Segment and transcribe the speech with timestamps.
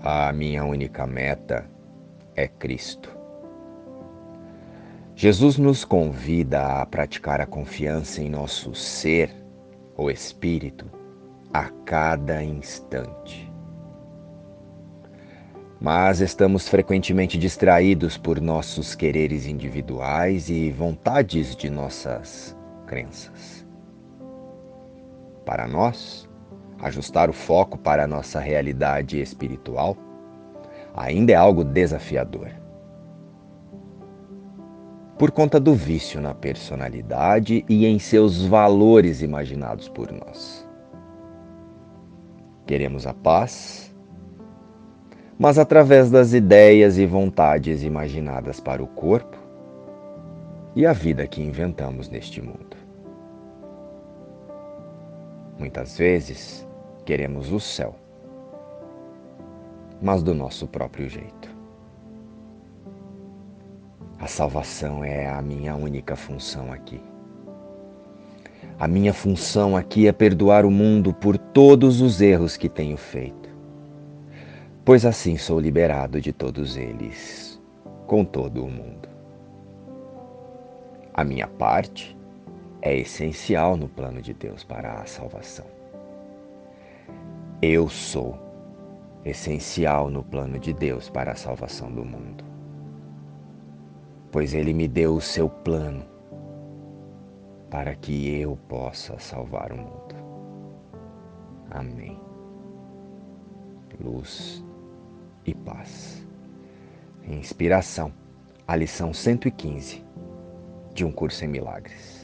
[0.00, 1.68] A minha única meta
[2.36, 3.10] é Cristo.
[5.16, 9.34] Jesus nos convida a praticar a confiança em nosso ser,
[9.96, 10.86] o Espírito,
[11.52, 13.52] a cada instante.
[15.80, 22.56] Mas estamos frequentemente distraídos por nossos quereres individuais e vontades de nossas
[22.86, 23.66] crenças.
[25.44, 26.27] Para nós,
[26.80, 29.96] ajustar o foco para a nossa realidade espiritual
[30.94, 32.50] ainda é algo desafiador
[35.18, 40.64] por conta do vício na personalidade e em seus valores imaginados por nós.
[42.64, 43.92] Queremos a paz,
[45.36, 49.36] mas através das ideias e vontades imaginadas para o corpo
[50.76, 52.76] e a vida que inventamos neste mundo.
[55.58, 56.67] Muitas vezes
[57.08, 57.94] queremos o céu,
[59.98, 61.48] mas do nosso próprio jeito.
[64.18, 67.00] A salvação é a minha única função aqui.
[68.78, 73.48] A minha função aqui é perdoar o mundo por todos os erros que tenho feito,
[74.84, 77.58] pois assim sou liberado de todos eles,
[78.06, 79.08] com todo o mundo.
[81.14, 82.14] A minha parte
[82.82, 85.78] é essencial no plano de Deus para a salvação.
[87.60, 88.38] Eu sou
[89.24, 92.48] essencial no plano de Deus para a salvação do mundo
[94.30, 96.04] pois Ele me deu o seu plano
[97.70, 100.14] para que eu possa salvar o mundo.
[101.70, 102.18] Amém.
[104.00, 104.64] Luz
[105.44, 106.26] e paz.
[107.26, 108.12] Inspiração,
[108.66, 110.02] a lição 115
[110.94, 112.17] de um curso em milagres.